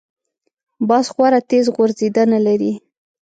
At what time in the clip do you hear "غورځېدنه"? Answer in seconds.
1.75-2.39